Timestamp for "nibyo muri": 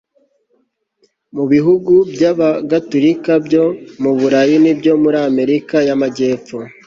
4.63-5.17